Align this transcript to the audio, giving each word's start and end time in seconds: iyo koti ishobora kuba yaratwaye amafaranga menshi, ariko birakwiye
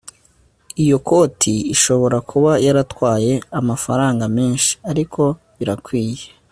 iyo 0.83 0.97
koti 1.07 1.53
ishobora 1.73 2.17
kuba 2.29 2.51
yaratwaye 2.65 3.33
amafaranga 3.59 4.25
menshi, 4.37 4.71
ariko 4.91 5.21
birakwiye 5.57 6.25